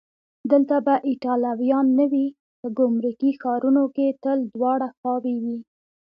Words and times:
دلته 0.51 0.75
به 0.85 0.95
ایټالویان 1.09 1.85
نه 1.99 2.05
وي؟ 2.11 2.27
په 2.59 2.67
ګمرکي 2.77 3.31
ښارونو 3.41 3.83
کې 3.95 4.07
تل 4.23 4.39
دواړه 4.53 4.87
خواوې 4.97 5.35
وي. 5.43 5.57